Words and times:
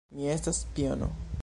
Mi 0.09 0.27
estas 0.35 0.61
spiono 0.63 1.15